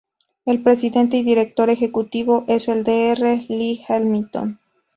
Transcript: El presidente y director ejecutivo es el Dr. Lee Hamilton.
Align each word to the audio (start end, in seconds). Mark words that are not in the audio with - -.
El 0.47 0.63
presidente 0.63 1.17
y 1.17 1.21
director 1.21 1.69
ejecutivo 1.69 2.43
es 2.47 2.69
el 2.69 2.83
Dr. 2.83 3.41
Lee 3.49 3.83
Hamilton. 3.87 4.59